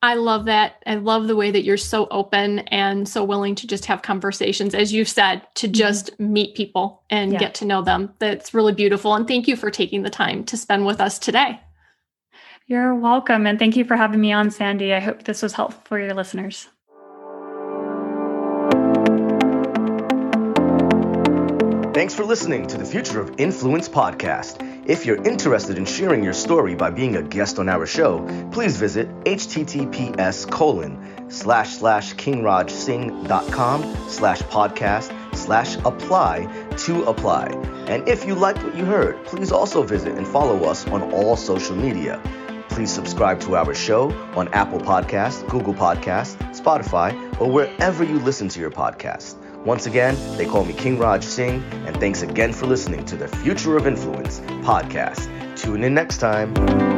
I 0.00 0.14
love 0.14 0.44
that. 0.44 0.82
I 0.86 0.94
love 0.94 1.26
the 1.26 1.34
way 1.34 1.50
that 1.50 1.64
you're 1.64 1.76
so 1.76 2.06
open 2.10 2.60
and 2.60 3.08
so 3.08 3.24
willing 3.24 3.56
to 3.56 3.66
just 3.66 3.86
have 3.86 4.02
conversations, 4.02 4.74
as 4.74 4.92
you've 4.92 5.08
said, 5.08 5.42
to 5.56 5.66
mm-hmm. 5.66 5.72
just 5.72 6.12
mm-hmm. 6.12 6.32
meet 6.32 6.54
people 6.54 7.02
and 7.10 7.32
yeah. 7.32 7.38
get 7.38 7.54
to 7.54 7.64
know 7.64 7.82
them. 7.82 8.14
That's 8.20 8.54
really 8.54 8.74
beautiful. 8.74 9.14
And 9.14 9.26
thank 9.26 9.48
you 9.48 9.56
for 9.56 9.70
taking 9.70 10.02
the 10.02 10.10
time 10.10 10.44
to 10.44 10.56
spend 10.56 10.86
with 10.86 11.00
us 11.00 11.18
today. 11.18 11.60
You're 12.66 12.94
welcome. 12.94 13.46
And 13.46 13.58
thank 13.58 13.76
you 13.76 13.84
for 13.84 13.96
having 13.96 14.20
me 14.20 14.30
on, 14.30 14.50
Sandy. 14.50 14.92
I 14.92 15.00
hope 15.00 15.24
this 15.24 15.42
was 15.42 15.54
helpful 15.54 15.82
for 15.84 15.98
your 15.98 16.14
listeners. 16.14 16.68
Thanks 21.98 22.14
for 22.14 22.24
listening 22.24 22.68
to 22.68 22.78
the 22.78 22.84
Future 22.84 23.20
of 23.20 23.40
Influence 23.40 23.88
podcast. 23.88 24.62
If 24.88 25.04
you're 25.04 25.20
interested 25.24 25.78
in 25.78 25.84
sharing 25.84 26.22
your 26.22 26.32
story 26.32 26.76
by 26.76 26.90
being 26.90 27.16
a 27.16 27.24
guest 27.24 27.58
on 27.58 27.68
our 27.68 27.86
show, 27.86 28.24
please 28.52 28.76
visit 28.76 29.08
https 29.24 30.48
colon 30.48 31.26
slash 31.28 31.70
slash 31.70 32.14
kingrajsingh.com 32.14 33.96
slash 34.08 34.40
podcast 34.42 35.36
slash 35.36 35.74
apply 35.78 36.46
to 36.76 37.02
apply. 37.02 37.46
And 37.88 38.08
if 38.08 38.24
you 38.24 38.36
liked 38.36 38.62
what 38.62 38.76
you 38.76 38.84
heard, 38.84 39.24
please 39.24 39.50
also 39.50 39.82
visit 39.82 40.16
and 40.16 40.24
follow 40.24 40.66
us 40.66 40.86
on 40.86 41.02
all 41.12 41.34
social 41.34 41.74
media. 41.74 42.22
Please 42.68 42.92
subscribe 42.92 43.40
to 43.40 43.56
our 43.56 43.74
show 43.74 44.12
on 44.36 44.46
Apple 44.54 44.78
Podcasts, 44.78 45.44
Google 45.48 45.74
Podcasts, 45.74 46.36
Spotify, 46.56 47.12
or 47.40 47.50
wherever 47.50 48.04
you 48.04 48.20
listen 48.20 48.48
to 48.50 48.60
your 48.60 48.70
podcast. 48.70 49.47
Once 49.68 49.84
again, 49.84 50.16
they 50.38 50.46
call 50.46 50.64
me 50.64 50.72
King 50.72 50.98
Raj 50.98 51.22
Singh, 51.22 51.62
and 51.84 51.94
thanks 52.00 52.22
again 52.22 52.54
for 52.54 52.64
listening 52.64 53.04
to 53.04 53.16
the 53.16 53.28
Future 53.28 53.76
of 53.76 53.86
Influence 53.86 54.40
podcast. 54.64 55.28
Tune 55.58 55.84
in 55.84 55.92
next 55.92 56.16
time. 56.16 56.97